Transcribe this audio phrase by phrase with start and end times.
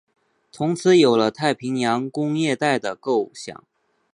[0.51, 3.63] 从此有了太平洋工业带的构想。